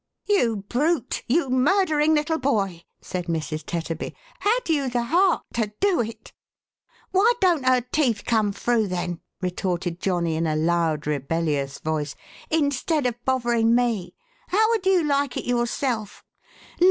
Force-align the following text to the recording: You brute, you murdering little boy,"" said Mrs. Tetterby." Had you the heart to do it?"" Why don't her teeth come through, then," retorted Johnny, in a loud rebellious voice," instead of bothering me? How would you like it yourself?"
You 0.25 0.65
brute, 0.67 1.21
you 1.27 1.51
murdering 1.51 2.15
little 2.15 2.39
boy,"" 2.39 2.85
said 3.01 3.27
Mrs. 3.27 3.63
Tetterby." 3.63 4.15
Had 4.49 4.67
you 4.67 4.89
the 4.89 5.03
heart 5.03 5.43
to 5.53 5.73
do 5.79 6.01
it?"" 6.01 6.33
Why 7.11 7.31
don't 7.39 7.67
her 7.67 7.81
teeth 7.81 8.25
come 8.25 8.51
through, 8.51 8.87
then," 8.87 9.19
retorted 9.43 9.99
Johnny, 9.99 10.35
in 10.35 10.47
a 10.47 10.55
loud 10.55 11.05
rebellious 11.05 11.77
voice," 11.77 12.15
instead 12.49 13.05
of 13.05 13.23
bothering 13.25 13.75
me? 13.75 14.15
How 14.47 14.71
would 14.71 14.87
you 14.87 15.03
like 15.03 15.37
it 15.37 15.45
yourself?" 15.45 16.23